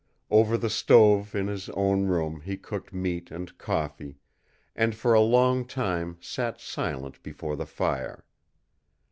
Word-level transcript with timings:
Over 0.31 0.57
the 0.57 0.67
stove 0.71 1.35
in 1.35 1.45
his 1.45 1.69
own 1.69 2.07
room 2.07 2.41
he 2.41 2.57
cooked 2.57 2.91
meat 2.91 3.29
and 3.29 3.55
coffee, 3.59 4.17
and 4.75 4.95
for 4.95 5.13
a 5.13 5.21
long 5.21 5.63
time 5.63 6.17
sat 6.19 6.59
silent 6.59 7.21
before 7.21 7.55
the 7.55 7.67
fire. 7.67 8.25